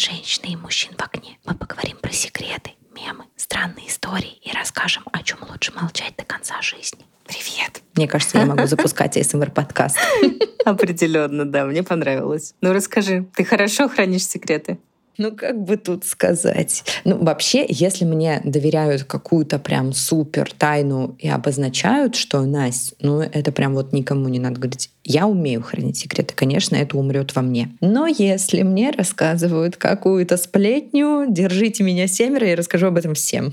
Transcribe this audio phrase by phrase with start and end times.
[0.00, 1.38] женщины и мужчин в окне.
[1.44, 6.60] Мы поговорим про секреты, мемы, странные истории и расскажем, о чем лучше молчать до конца
[6.62, 7.04] жизни.
[7.26, 7.82] Привет!
[7.94, 9.98] Мне кажется, я могу запускать АСМР-подкаст.
[10.64, 12.54] Определенно, да, мне понравилось.
[12.60, 14.78] Ну расскажи, ты хорошо хранишь секреты?
[15.20, 16.82] Ну, как бы тут сказать?
[17.04, 23.52] Ну, вообще, если мне доверяют какую-то прям супер тайну и обозначают, что Настя, ну, это
[23.52, 24.88] прям вот никому не надо говорить.
[25.04, 27.70] Я умею хранить секреты, конечно, это умрет во мне.
[27.80, 33.52] Но если мне рассказывают какую-то сплетню, держите меня семеро, я расскажу об этом всем.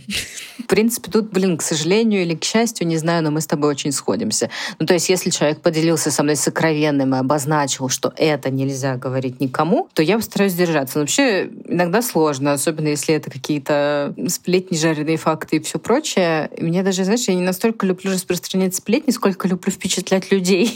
[0.60, 3.70] В принципе, тут, блин, к сожалению или к счастью, не знаю, но мы с тобой
[3.70, 4.50] очень сходимся.
[4.80, 9.40] Ну, то есть, если человек поделился со мной сокровенным и обозначил, что это нельзя говорить
[9.40, 10.98] никому, то я постараюсь держаться.
[10.98, 16.50] Но вообще, иногда сложно, особенно если это какие-то сплетни, жареные факты и все прочее.
[16.58, 20.72] И мне даже, знаешь, я не настолько люблю распространять сплетни, сколько люблю впечатлять людей.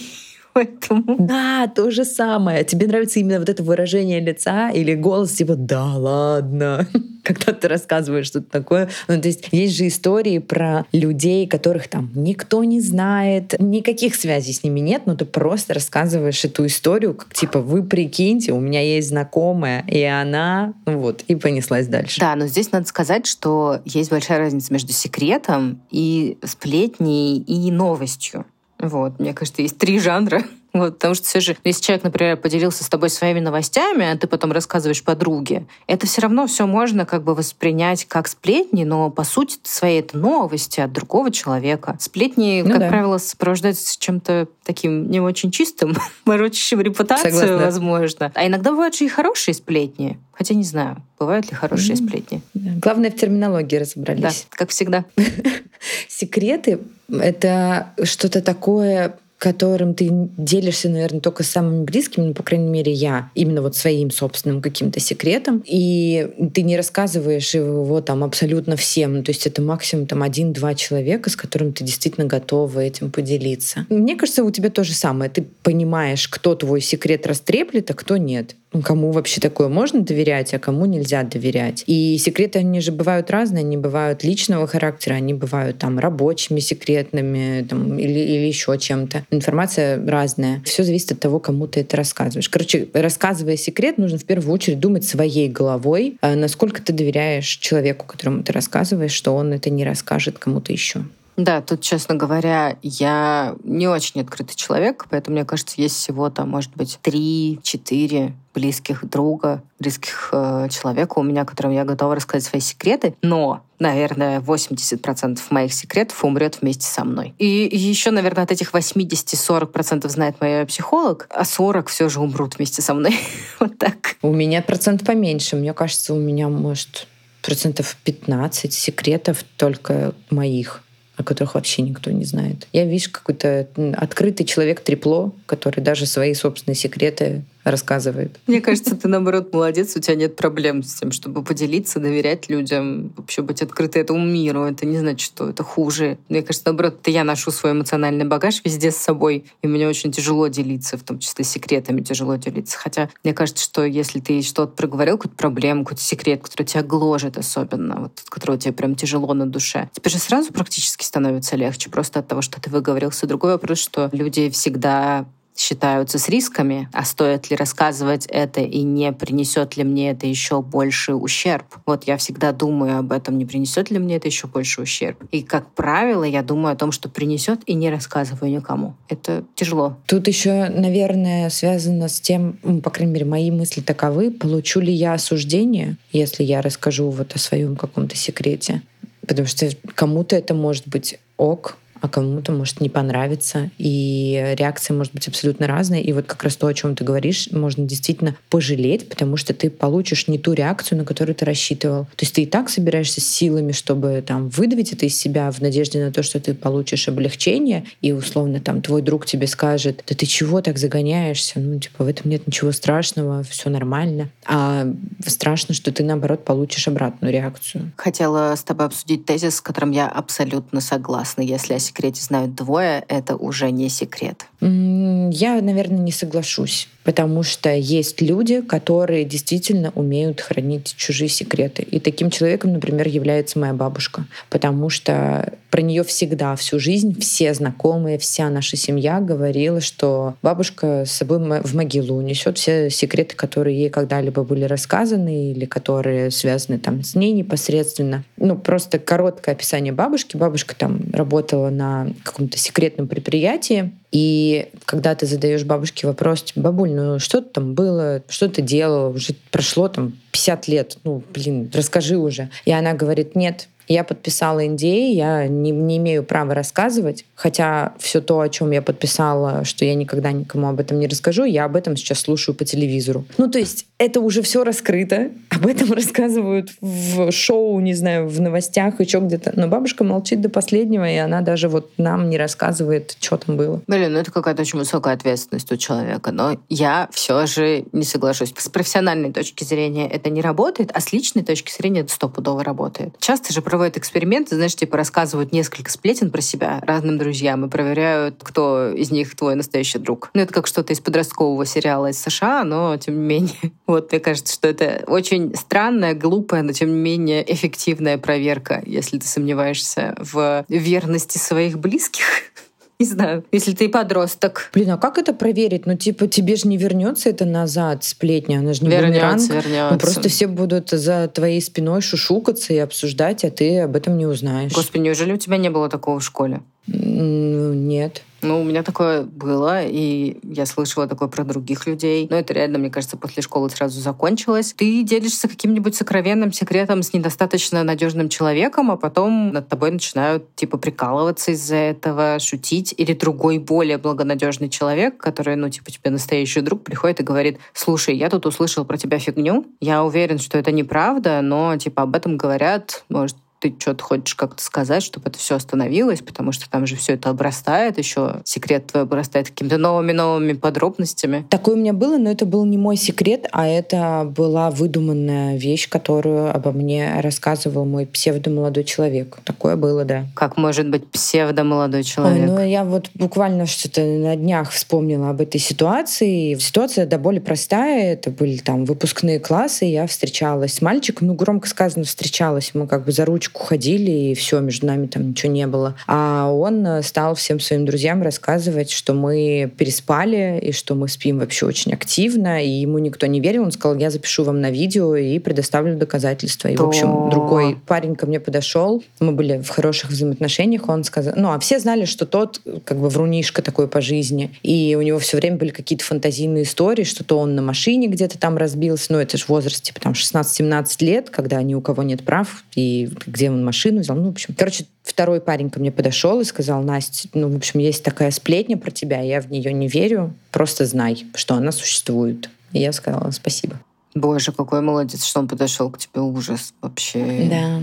[0.54, 1.16] Поэтому...
[1.20, 2.64] Да, то же самое.
[2.64, 6.88] Тебе нравится именно вот это выражение лица или голос типа «да, ладно»,
[7.24, 8.90] когда ты рассказываешь что-то такое.
[9.08, 14.54] Ну, то есть есть же истории про людей, которых там никто не знает, никаких связей
[14.54, 18.82] с ними нет, но ты просто рассказываешь эту историю, как типа «вы прикиньте, у меня
[18.82, 22.20] есть знакомая, и она...» Вот, и понеслась дальше.
[22.20, 28.46] Да, но здесь надо сказать, что есть большая разница между секретом и сплетней и новостью.
[28.82, 30.44] Вот, мне кажется, есть три жанра.
[30.74, 34.28] Вот, потому что все же, если человек, например, поделился с тобой своими новостями, а ты
[34.28, 39.24] потом рассказываешь подруге, это все равно все можно как бы воспринять как сплетни, но по
[39.24, 41.98] сути своей это новости от другого человека.
[42.00, 42.88] Сплетни, ну, как да.
[42.90, 45.96] правило, сопровождаются чем-то таким не очень чистым,
[46.26, 47.58] морочащим репутацию, Согласна.
[47.58, 48.32] возможно.
[48.34, 50.20] А иногда бывают же и хорошие сплетни.
[50.32, 52.08] Хотя не знаю, бывают ли хорошие mm-hmm.
[52.08, 52.42] сплетни.
[52.54, 52.72] Да.
[52.82, 54.48] Главное, в терминологии разобрались.
[54.50, 55.06] Да, как всегда.
[56.08, 56.80] Секреты—
[57.12, 60.08] это что-то такое которым ты
[60.38, 64.62] делишься, наверное, только с самыми близкими, ну, по крайней мере, я, именно вот своим собственным
[64.62, 70.06] каким-то секретом, и ты не рассказываешь его там абсолютно всем, ну, то есть это максимум
[70.06, 73.88] там один-два человека, с которым ты действительно готова этим поделиться.
[73.90, 75.32] Мне кажется, у тебя то же самое.
[75.32, 80.60] Ты понимаешь, кто твой секрет растреплет, а кто нет кому вообще такое можно доверять, а
[80.60, 81.84] кому нельзя доверять.
[81.88, 87.66] И секреты, они же бывают разные, они бывают личного характера, они бывают там рабочими, секретными
[87.68, 89.26] там, или, или еще чем-то.
[89.32, 90.62] Информация разная.
[90.66, 92.50] Все зависит от того, кому ты это рассказываешь.
[92.50, 98.06] Короче, рассказывая секрет, нужно в первую очередь думать своей головой, а насколько ты доверяешь человеку,
[98.06, 101.06] которому ты рассказываешь, что он это не расскажет кому-то еще.
[101.38, 106.50] Да, тут, честно говоря, я не очень открытый человек, поэтому, мне кажется, есть всего там,
[106.50, 112.62] может быть, три-четыре близких друга, близких э, человека у меня, которым я готова рассказать свои
[112.62, 117.34] секреты, но наверное, 80% моих секретов умрет вместе со мной.
[117.40, 122.84] И еще, наверное, от этих 80-40% знает моя психолог, а 40 все же умрут вместе
[122.84, 123.20] со мной.
[123.60, 124.18] вот так.
[124.22, 125.56] У меня процент поменьше.
[125.56, 127.08] Мне кажется, у меня, может,
[127.42, 130.84] процентов 15 секретов только моих
[131.22, 132.68] о которых вообще никто не знает.
[132.74, 138.40] Я, видишь, какой-то открытый человек трепло, который даже свои собственные секреты рассказывает.
[138.48, 143.14] Мне кажется, ты, наоборот, молодец, у тебя нет проблем с тем, чтобы поделиться, доверять людям,
[143.16, 144.64] вообще быть открытой этому миру.
[144.64, 146.18] Это не значит, что это хуже.
[146.30, 150.12] Мне кажется, наоборот, это я ношу свой эмоциональный багаж везде с собой, и мне очень
[150.12, 152.78] тяжело делиться, в том числе секретами тяжело делиться.
[152.78, 157.38] Хотя мне кажется, что если ты что-то проговорил, какую-то проблему, какой-то секрет, который тебя гложет
[157.38, 162.20] особенно, вот, который тебе прям тяжело на душе, тебе же сразу практически становится легче просто
[162.20, 163.28] от того, что ты выговорился.
[163.28, 165.26] Другой вопрос, что люди всегда
[165.56, 170.62] считаются с рисками, а стоит ли рассказывать это и не принесет ли мне это еще
[170.62, 171.66] больше ущерб.
[171.86, 175.24] Вот я всегда думаю об этом, не принесет ли мне это еще больше ущерб.
[175.32, 178.96] И, как правило, я думаю о том, что принесет, и не рассказываю никому.
[179.10, 179.98] Это тяжело.
[180.08, 182.54] Тут еще, наверное, связано с тем,
[182.84, 187.40] по крайней мере, мои мысли таковы, получу ли я осуждение, если я расскажу вот о
[187.40, 188.82] своем каком-то секрете.
[189.28, 195.14] Потому что кому-то это может быть ок, а кому-то может не понравиться, и реакция может
[195.14, 196.02] быть абсолютно разная.
[196.02, 199.70] И вот как раз то, о чем ты говоришь, можно действительно пожалеть, потому что ты
[199.70, 202.06] получишь не ту реакцию, на которую ты рассчитывал.
[202.06, 206.04] То есть ты и так собираешься силами, чтобы там выдавить это из себя в надежде
[206.04, 210.26] на то, что ты получишь облегчение, и условно там твой друг тебе скажет, да ты
[210.26, 211.60] чего так загоняешься?
[211.60, 214.30] Ну, типа, в этом нет ничего страшного, все нормально.
[214.46, 214.88] А
[215.26, 217.92] страшно, что ты, наоборот, получишь обратную реакцию.
[217.96, 221.42] Хотела с тобой обсудить тезис, с которым я абсолютно согласна.
[221.42, 224.48] Если секрете знают двое, это уже не секрет.
[224.62, 226.88] Я, наверное, не соглашусь.
[227.04, 231.84] Потому что есть люди, которые действительно умеют хранить чужие секреты.
[231.84, 237.54] И таким человеком, например, является моя бабушка, потому что про нее всегда, всю жизнь, все
[237.54, 243.80] знакомые, вся наша семья говорила, что бабушка с собой в могилу унесет все секреты, которые
[243.80, 248.24] ей когда-либо были рассказаны или которые связаны там с ней непосредственно.
[248.36, 250.36] Ну, просто короткое описание бабушки.
[250.36, 256.92] Бабушка там работала на каком-то секретном предприятии, и когда ты задаешь бабушке вопрос, типа, бабуль,
[256.92, 262.18] ну что там было, что ты делала, уже прошло там 50 лет, ну, блин, расскажи
[262.18, 262.50] уже.
[262.66, 268.22] И она говорит, нет, я подписала NDA, я не, не имею права рассказывать, хотя все
[268.22, 271.76] то, о чем я подписала, что я никогда никому об этом не расскажу, я об
[271.76, 273.26] этом сейчас слушаю по телевизору.
[273.38, 278.40] Ну, то есть это уже все раскрыто, об этом рассказывают в шоу, не знаю, в
[278.42, 279.54] новостях, еще где-то.
[279.56, 283.82] Но бабушка молчит до последнего, и она даже вот нам не рассказывает, что там было.
[283.88, 288.54] Блин, ну это какая-то очень высокая ответственность у человека, но я все же не соглашусь.
[288.58, 293.16] С профессиональной точки зрения это не работает, а с личной точки зрения это стопудово работает.
[293.20, 298.36] Часто же проводят эксперименты, знаешь, типа рассказывают несколько сплетен про себя разным друзьям и проверяют,
[298.44, 300.30] кто из них твой настоящий друг.
[300.36, 303.56] Ну, это как что-то из подросткового сериала из США, но тем не менее.
[303.88, 309.18] Вот, мне кажется, что это очень странная, глупая, но тем не менее эффективная проверка, если
[309.18, 312.24] ты сомневаешься в верности своих близких
[313.02, 314.70] не знаю, если ты подросток.
[314.74, 315.86] Блин, а как это проверить?
[315.86, 319.66] Ну, типа, тебе же не вернется это назад, сплетня, она же не вернется, бумеранг.
[319.66, 319.94] вернется.
[319.94, 324.26] Ну, просто все будут за твоей спиной шушукаться и обсуждать, а ты об этом не
[324.26, 324.74] узнаешь.
[324.74, 326.62] Господи, неужели у тебя не было такого в школе?
[326.88, 328.24] Нет.
[328.44, 332.28] Ну, у меня такое было, и я слышала такое про других людей.
[332.30, 334.74] Но это реально, мне кажется, после школы сразу закончилось.
[334.76, 340.78] Ты делишься каким-нибудь сокровенным секретом с недостаточно надежным человеком, а потом над тобой начинают, типа,
[340.78, 342.96] прикалываться из-за этого, шутить.
[342.98, 348.16] Или другой, более благонадежный человек, который, ну, типа, тебе настоящий друг, приходит и говорит, слушай,
[348.16, 352.38] я тут услышал про тебя фигню, я уверен, что это неправда, но, типа, об этом
[352.38, 356.96] говорят, может, ты что-то хочешь как-то сказать, чтобы это все остановилось, потому что там же
[356.96, 361.46] все это обрастает, еще секрет твой обрастает какими-то новыми-новыми подробностями.
[361.50, 365.88] Такое у меня было, но это был не мой секрет, а это была выдуманная вещь,
[365.88, 369.38] которую обо мне рассказывал мой псевдомолодой человек.
[369.44, 370.26] Такое было, да.
[370.36, 372.50] Как может быть псевдомолодой человек?
[372.50, 376.56] Ой, ну, я вот буквально что-то на днях вспомнила об этой ситуации.
[376.56, 378.14] Ситуация да более простая.
[378.14, 379.86] Это были там выпускные классы.
[379.86, 381.28] Я встречалась с мальчиком.
[381.28, 382.72] Ну, громко сказано, встречалась.
[382.74, 385.96] Мы как бы за ручку речку ходили, и все, между нами там ничего не было.
[386.08, 391.40] А он э, стал всем своим друзьям рассказывать, что мы переспали, и что мы спим
[391.40, 393.64] вообще очень активно, и ему никто не верил.
[393.64, 396.70] Он сказал, я запишу вам на видео и предоставлю доказательства.
[396.70, 401.34] И, в общем, другой парень ко мне подошел, мы были в хороших взаимоотношениях, он сказал,
[401.36, 405.20] ну, а все знали, что тот как бы врунишка такой по жизни, и у него
[405.20, 409.20] все время были какие-то фантазийные истории, что то он на машине где-то там разбился, ну,
[409.20, 413.41] это же возраст, типа, там, 16-17 лет, когда ни у кого нет прав, и где
[413.42, 414.16] где он машину взял.
[414.16, 417.80] Ну, в общем, короче, второй парень ко мне подошел и сказал, Настя, ну, в общем,
[417.80, 422.52] есть такая сплетня про тебя, я в нее не верю, просто знай, что она существует.
[422.72, 423.80] И я сказала спасибо.
[424.14, 427.48] Боже, какой молодец, что он подошел к тебе, ужас вообще.
[427.50, 427.80] Да.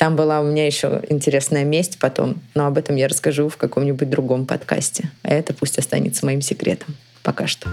[0.00, 4.10] Там была у меня еще интересная месть потом, но об этом я расскажу в каком-нибудь
[4.10, 5.12] другом подкасте.
[5.22, 7.68] А это пусть останется моим секретом пока что.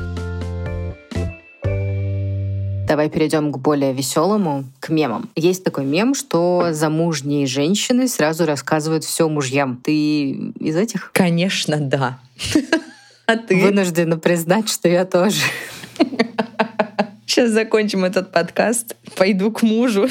[2.96, 5.30] Давай перейдем к более веселому, к мемам.
[5.36, 9.82] Есть такой мем, что замужние женщины сразу рассказывают все мужьям.
[9.84, 10.30] Ты
[10.62, 11.12] из этих?
[11.12, 12.20] Конечно, да.
[13.25, 13.60] А ты?
[13.62, 15.42] Вынуждена признать, что я тоже.
[17.25, 20.08] Сейчас закончим этот подкаст, пойду к мужу.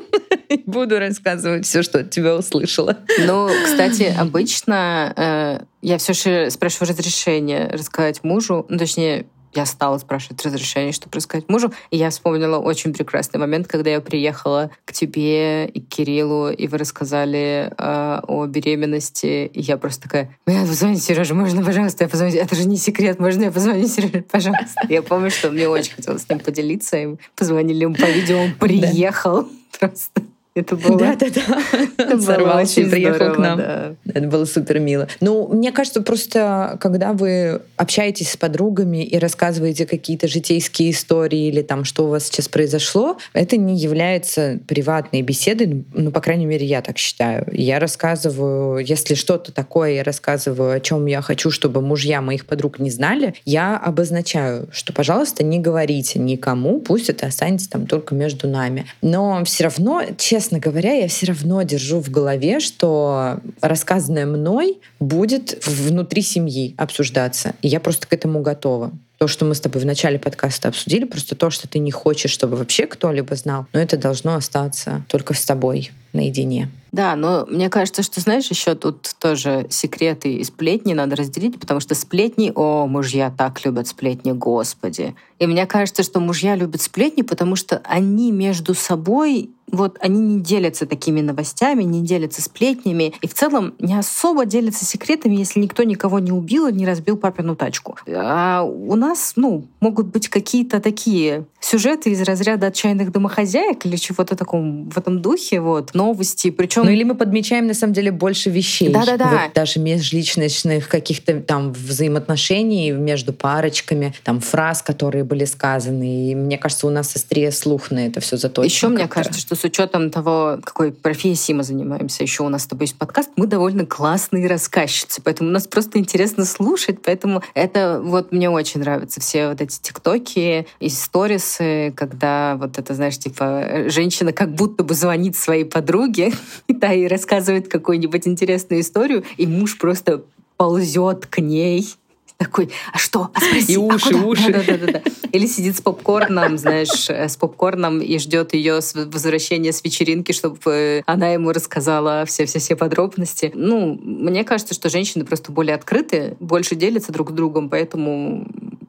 [0.64, 2.96] Буду рассказывать все, что от тебя услышала.
[3.26, 9.98] Ну, кстати, обычно э, я все же спрашиваю разрешение рассказать мужу, ну, точнее, я стала
[9.98, 11.72] спрашивать разрешение, чтобы рассказать мужу.
[11.90, 16.66] И я вспомнила очень прекрасный момент, когда я приехала к тебе и к Кириллу, и
[16.66, 19.46] вы рассказали э, о беременности.
[19.46, 22.36] И я просто такая, мне позвонить Сереже, можно, пожалуйста, я позвоню?
[22.36, 24.80] Это же не секрет, можно я позвоню Сереже, пожалуйста?
[24.88, 28.54] Я помню, что мне очень хотелось с ним поделиться, и позвонили ему по видео, он
[28.54, 30.22] приехал просто.
[30.54, 30.98] Это было...
[30.98, 31.62] Да-да-да.
[31.96, 33.58] Это Сорвался и приехал здорово, к нам.
[33.58, 33.94] Да.
[34.12, 35.08] Это было супер мило.
[35.20, 41.62] Ну, мне кажется, просто когда вы общаетесь с подругами и рассказываете какие-то житейские истории или
[41.62, 46.66] там, что у вас сейчас произошло, это не является приватной беседой, ну, по крайней мере,
[46.66, 47.46] я так считаю.
[47.50, 52.78] Я рассказываю, если что-то такое, я рассказываю, о чем я хочу, чтобы мужья моих подруг
[52.78, 58.48] не знали, я обозначаю, что, пожалуйста, не говорите никому, пусть это останется там только между
[58.48, 58.84] нами.
[59.00, 64.80] Но все равно, честно честно говоря, я все равно держу в голове, что рассказанное мной
[64.98, 67.54] будет внутри семьи обсуждаться.
[67.62, 68.90] И я просто к этому готова.
[69.18, 72.32] то, что мы с тобой в начале подкаста обсудили, просто то, что ты не хочешь,
[72.32, 76.68] чтобы вообще кто-либо знал, но это должно остаться только с тобой наедине.
[76.90, 81.78] Да, но мне кажется, что, знаешь, еще тут тоже секреты и сплетни надо разделить, потому
[81.78, 85.14] что сплетни, о, мужья так любят сплетни, господи.
[85.38, 90.40] И мне кажется, что мужья любят сплетни, потому что они между собой вот они не
[90.40, 95.82] делятся такими новостями, не делятся сплетнями, и в целом не особо делятся секретами, если никто
[95.82, 97.96] никого не убил и не разбил папину тачку.
[98.06, 104.36] А у нас, ну, могут быть какие-то такие сюжеты из разряда отчаянных домохозяек или чего-то
[104.36, 106.84] таком в этом духе, вот, новости, причем...
[106.84, 108.90] Ну или мы подмечаем, на самом деле, больше вещей.
[108.90, 109.44] Да-да-да.
[109.44, 116.30] Вот даже межличностных каких-то там взаимоотношений между парочками, там фраз, которые были сказаны.
[116.30, 118.66] И мне кажется, у нас острее слух на это все заточено.
[118.66, 122.66] Еще мне кажется, что с учетом того, какой профессией мы занимаемся, еще у нас с
[122.66, 128.32] тобой есть подкаст, мы довольно классные рассказчицы, поэтому нас просто интересно слушать, поэтому это вот
[128.32, 134.32] мне очень нравятся все вот эти тиктоки и сторисы, когда вот это, знаешь, типа женщина
[134.32, 136.32] как будто бы звонит своей подруге,
[136.66, 140.24] да, и рассказывает какую-нибудь интересную историю, и муж просто
[140.56, 141.94] ползет к ней,
[142.42, 143.30] такой, а что?
[143.34, 144.26] А спроси, и уши, а куда?
[144.26, 144.52] уши.
[144.52, 145.02] Да, да, да, да.
[145.32, 151.02] Или сидит с попкорном, знаешь, э, с попкорном и ждет ее возвращения с вечеринки, чтобы
[151.06, 153.52] она ему рассказала все-все-все подробности.
[153.54, 158.46] Ну, мне кажется, что женщины просто более открыты, больше делятся друг с другом, поэтому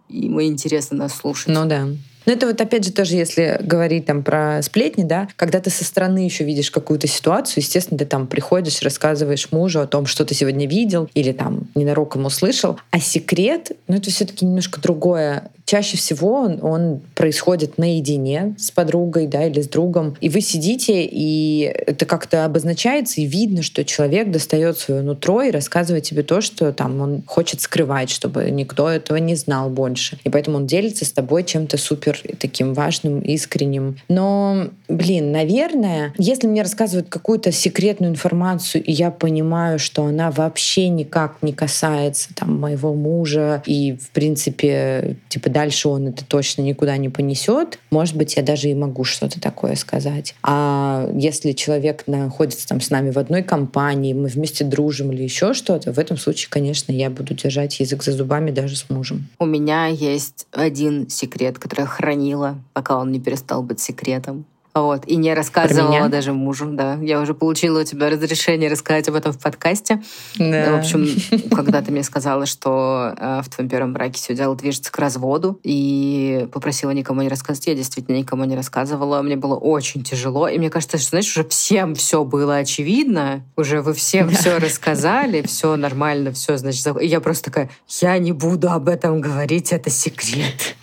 [0.10, 1.48] им интересно нас слушать.
[1.48, 1.88] Ну да.
[2.26, 5.84] Но это вот опять же тоже, если говорить там про сплетни, да, когда ты со
[5.84, 10.34] стороны еще видишь какую-то ситуацию, естественно, ты там приходишь, рассказываешь мужу о том, что ты
[10.34, 12.80] сегодня видел или там ненароком услышал.
[12.92, 15.50] А секрет, ну это все-таки немножко другое.
[15.66, 21.06] Чаще всего он, он происходит наедине с подругой, да, или с другом, и вы сидите,
[21.06, 26.42] и это как-то обозначается, и видно, что человек достает свое нутро и рассказывает тебе то,
[26.42, 30.20] что там он хочет скрывать, чтобы никто этого не знал больше.
[30.24, 33.98] И поэтому он делится с тобой чем-то супер таким важным, искренним.
[34.10, 40.90] Но, блин, наверное, если мне рассказывают какую-то секретную информацию, и я понимаю, что она вообще
[40.90, 46.98] никак не касается там моего мужа, и, в принципе, типа дальше он это точно никуда
[46.98, 50.36] не понесет, может быть, я даже и могу что-то такое сказать.
[50.44, 55.54] А если человек находится там с нами в одной компании, мы вместе дружим или еще
[55.54, 59.30] что-то, в этом случае, конечно, я буду держать язык за зубами даже с мужем.
[59.40, 64.46] У меня есть один секрет, который я хранила, пока он не перестал быть секретом.
[64.74, 66.96] Вот, и не рассказывала даже мужу, да.
[66.96, 70.02] Я уже получила у тебя разрешение рассказать об этом в подкасте.
[70.38, 70.72] Да.
[70.72, 71.08] В общем,
[71.56, 75.60] когда ты мне сказала, что э, в твоем первом браке все дело движется к разводу,
[75.64, 79.22] и попросила никому не рассказывать, я действительно никому не рассказывала.
[79.22, 83.82] Мне было очень тяжело, и мне кажется, что, знаешь, уже всем все было очевидно, уже
[83.82, 84.36] вы всем да.
[84.36, 87.70] все рассказали, все нормально, все, значит, и я просто такая,
[88.02, 90.76] я не буду об этом говорить, это секрет.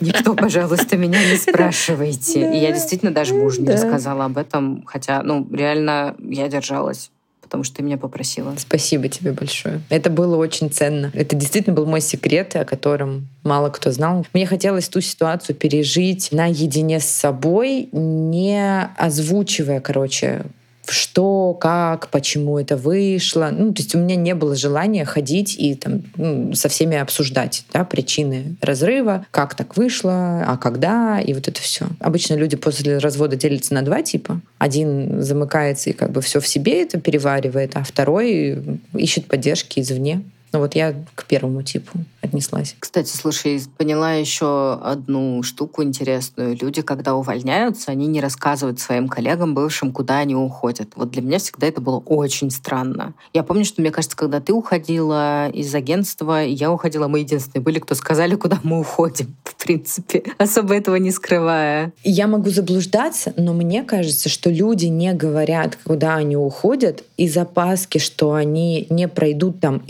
[0.00, 2.52] Никто, пожалуйста, меня не спрашивайте.
[2.52, 7.10] И я действительно даже мужу не рассказала об этом, хотя, ну, реально я держалась
[7.48, 8.52] потому что ты меня попросила.
[8.58, 9.80] Спасибо тебе большое.
[9.88, 11.10] Это было очень ценно.
[11.14, 14.26] Это действительно был мой секрет, о котором мало кто знал.
[14.34, 20.44] Мне хотелось ту ситуацию пережить наедине с собой, не озвучивая, короче,
[20.90, 23.50] что, как, почему это вышло.
[23.52, 27.64] Ну, то есть у меня не было желания ходить и там ну, со всеми обсуждать
[27.72, 31.86] да, причины разрыва, как так вышло, а когда, и вот это все.
[32.00, 34.40] Обычно люди после развода делятся на два типа.
[34.58, 40.22] Один замыкается и как бы все в себе это переваривает, а второй ищет поддержки извне.
[40.52, 42.76] Ну вот я к первому типу отнеслась.
[42.78, 46.56] Кстати, слушай, поняла еще одну штуку интересную.
[46.56, 50.90] Люди, когда увольняются, они не рассказывают своим коллегам бывшим, куда они уходят.
[50.96, 53.14] Вот для меня всегда это было очень странно.
[53.32, 57.78] Я помню, что, мне кажется, когда ты уходила из агентства, я уходила, мы единственные были,
[57.78, 61.92] кто сказали, куда мы уходим, в принципе, особо этого не скрывая.
[62.04, 67.98] Я могу заблуждаться, но мне кажется, что люди не говорят, куда они уходят, из опаски,
[67.98, 69.82] что они не пройдут там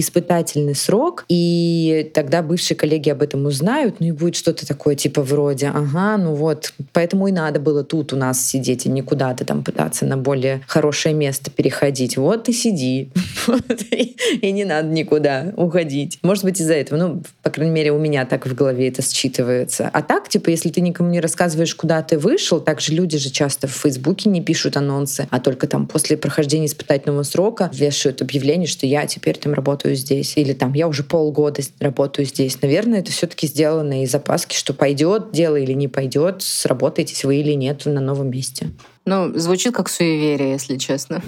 [0.48, 5.22] испытательный срок, и тогда бывшие коллеги об этом узнают, ну и будет что-то такое типа
[5.22, 9.44] вроде, ага, ну вот, поэтому и надо было тут у нас сидеть, а не куда-то
[9.44, 12.16] там пытаться на более хорошее место переходить.
[12.16, 13.10] Вот и сиди.
[14.42, 16.18] И не надо никуда уходить.
[16.22, 16.98] Может быть, из-за этого.
[16.98, 19.88] Ну, по крайней мере, у меня так в голове это считывается.
[19.92, 23.30] А так, типа, если ты никому не рассказываешь, куда ты вышел, так же люди же
[23.30, 28.66] часто в Фейсбуке не пишут анонсы, а только там после прохождения испытательного срока вешают объявление,
[28.66, 30.34] что я теперь там работаю здесь.
[30.38, 32.62] Или там я уже полгода работаю здесь.
[32.62, 37.54] Наверное, это все-таки сделано из опаски, что пойдет дело или не пойдет, сработаетесь вы или
[37.54, 38.70] нет на новом месте.
[39.04, 41.22] Ну, звучит как суеверие, если честно.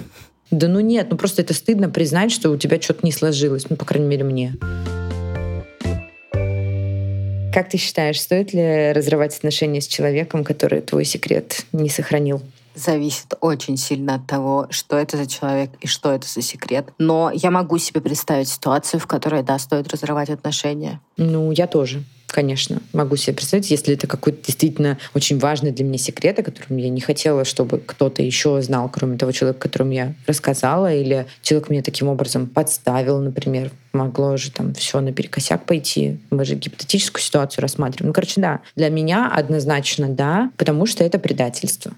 [0.49, 3.75] Да ну нет, ну просто это стыдно признать, что у тебя что-то не сложилось, ну,
[3.75, 4.55] по крайней мере, мне.
[7.53, 12.41] Как ты считаешь, стоит ли разрывать отношения с человеком, который твой секрет не сохранил?
[12.83, 16.87] Зависит очень сильно от того, что это за человек и что это за секрет.
[16.97, 20.99] Но я могу себе представить ситуацию, в которой, да, стоит разрывать отношения.
[21.17, 25.97] Ну, я тоже конечно, могу себе представить, если это какой-то действительно очень важный для меня
[25.97, 30.13] секрет, о котором я не хотела, чтобы кто-то еще знал, кроме того человека, которому я
[30.27, 36.19] рассказала, или человек меня таким образом подставил, например, могло же там все наперекосяк пойти.
[36.29, 38.09] Мы же гипотетическую ситуацию рассматриваем.
[38.09, 41.91] Ну, короче, да, для меня однозначно да, потому что это предательство.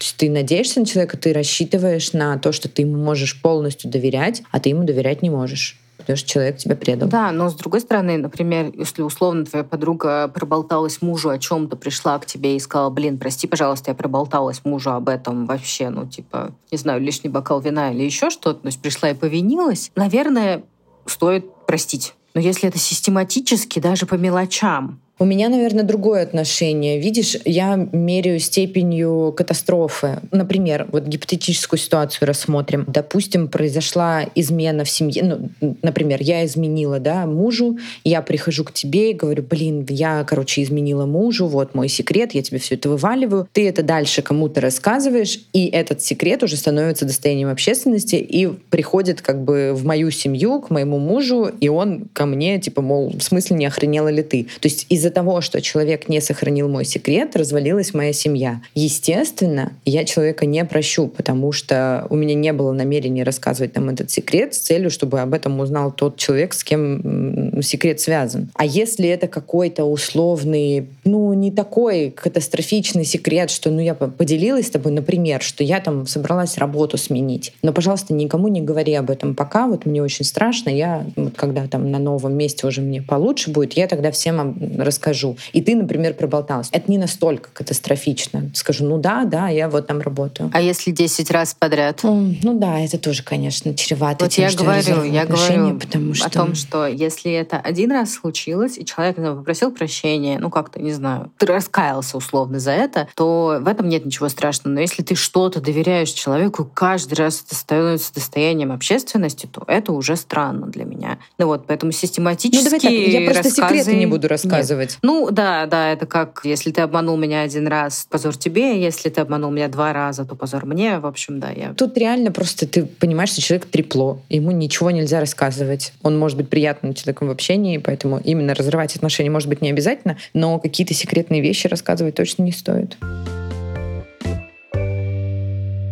[0.00, 3.90] То есть ты надеешься на человека, ты рассчитываешь на то, что ты ему можешь полностью
[3.90, 7.10] доверять, а ты ему доверять не можешь потому что человек тебя предал.
[7.10, 12.18] Да, но с другой стороны, например, если условно твоя подруга проболталась мужу о чем-то, пришла
[12.18, 16.52] к тебе и сказала, блин, прости, пожалуйста, я проболталась мужу об этом вообще, ну, типа,
[16.72, 20.62] не знаю, лишний бокал вина или еще что-то, то есть пришла и повинилась, наверное,
[21.04, 22.14] стоит простить.
[22.32, 26.98] Но если это систематически, даже по мелочам, у меня, наверное, другое отношение.
[26.98, 30.18] Видишь, я меряю степенью катастрофы.
[30.32, 32.86] Например, вот гипотетическую ситуацию рассмотрим.
[32.88, 35.22] Допустим, произошла измена в семье.
[35.22, 40.62] Ну, например, я изменила да, мужу, я прихожу к тебе и говорю, блин, я, короче,
[40.62, 43.46] изменила мужу, вот мой секрет, я тебе все это вываливаю.
[43.52, 49.44] Ты это дальше кому-то рассказываешь, и этот секрет уже становится достоянием общественности и приходит как
[49.44, 53.56] бы в мою семью, к моему мужу, и он ко мне, типа, мол, в смысле
[53.56, 54.44] не охренела ли ты?
[54.60, 58.60] То есть из-за из-за того, что человек не сохранил мой секрет, развалилась моя семья.
[58.74, 64.10] Естественно, я человека не прощу, потому что у меня не было намерения рассказывать нам этот
[64.10, 68.50] секрет с целью, чтобы об этом узнал тот человек, с кем секрет связан.
[68.54, 74.70] А если это какой-то условный, ну, не такой катастрофичный секрет, что, ну, я поделилась с
[74.70, 79.34] тобой, например, что я там собралась работу сменить, но, пожалуйста, никому не говори об этом
[79.34, 83.50] пока, вот мне очень страшно, я, вот когда там на новом месте уже мне получше
[83.50, 85.36] будет, я тогда всем расскажу расскажу.
[85.52, 86.68] И ты, например, проболталась.
[86.72, 88.50] Это не настолько катастрофично.
[88.54, 90.50] Скажу, ну да, да, я вот там работаю.
[90.52, 92.00] А если 10 раз подряд?
[92.02, 96.26] Ну, ну да, это тоже, конечно, чревато вот тем, я говорю, я говорю потому что...
[96.26, 100.80] о том, что если это один раз случилось, и человек ну, попросил прощения, ну как-то,
[100.80, 104.74] не знаю, ты раскаялся условно за это, то в этом нет ничего страшного.
[104.74, 110.16] Но если ты что-то доверяешь человеку, каждый раз это становится достоянием общественности, то это уже
[110.16, 111.18] странно для меня.
[111.38, 113.78] Ну вот, поэтому систематически Ну давай так, я просто рассказы...
[113.78, 114.79] секреты не буду рассказывать.
[114.79, 114.79] Нет.
[115.02, 119.20] Ну да, да, это как, если ты обманул меня один раз, позор тебе, если ты
[119.20, 120.98] обманул меня два раза, то позор мне.
[120.98, 121.74] В общем, да, я...
[121.74, 125.92] Тут реально просто ты понимаешь, что человек трепло, ему ничего нельзя рассказывать.
[126.02, 130.16] Он может быть приятным человеком в общении, поэтому именно разрывать отношения может быть не обязательно,
[130.34, 132.96] но какие-то секретные вещи рассказывать точно не стоит.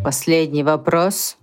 [0.04, 1.36] Последний вопрос.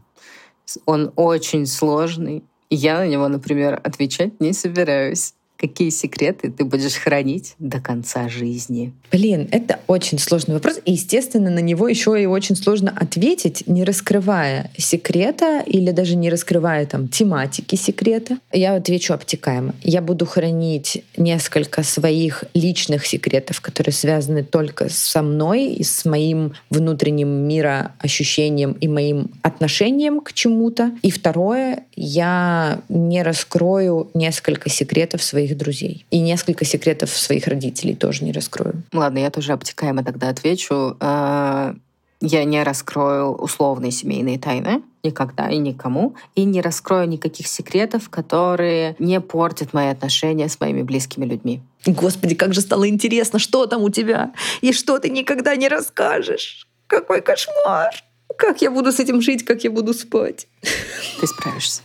[0.86, 2.44] Он очень сложный.
[2.70, 5.34] Я на него, например, отвечать не собираюсь.
[5.66, 8.94] Какие секреты ты будешь хранить до конца жизни?
[9.12, 10.80] Блин, это очень сложный вопрос.
[10.86, 16.30] И, естественно, на него еще и очень сложно ответить, не раскрывая секрета или даже не
[16.30, 18.38] раскрывая там тематики секрета.
[18.54, 19.74] Я отвечу обтекаемо.
[19.82, 26.54] Я буду хранить несколько своих личных секретов, которые связаны только со мной и с моим
[26.70, 30.92] внутренним мироощущением и моим отношением к чему-то.
[31.02, 36.06] И второе, я не раскрою несколько секретов своих своих друзей.
[36.12, 38.84] И несколько секретов своих родителей тоже не раскрою.
[38.94, 40.96] Ладно, я тоже обтекаемо тогда отвечу.
[41.00, 41.76] А,
[42.22, 48.96] я не раскрою условные семейные тайны никогда и никому, и не раскрою никаких секретов, которые
[48.98, 51.62] не портят мои отношения с моими близкими людьми.
[51.86, 56.68] Господи, как же стало интересно, что там у тебя, и что ты никогда не расскажешь.
[56.88, 57.94] Какой кошмар!
[58.38, 60.48] Как я буду с этим жить, как я буду спать?
[60.62, 61.82] Ты справишься.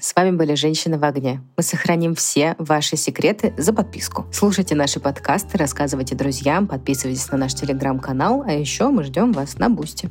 [0.00, 1.40] С вами были «Женщины в огне».
[1.56, 4.26] Мы сохраним все ваши секреты за подписку.
[4.32, 9.70] Слушайте наши подкасты, рассказывайте друзьям, подписывайтесь на наш телеграм-канал, а еще мы ждем вас на
[9.70, 10.10] Бусти.